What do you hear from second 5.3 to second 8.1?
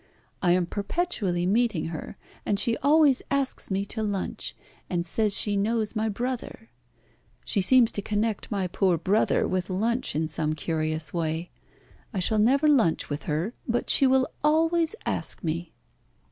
she knows my brother. She seems to